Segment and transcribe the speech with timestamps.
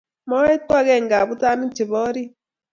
[0.29, 2.31] Moet ko agenge abutanik chebo orit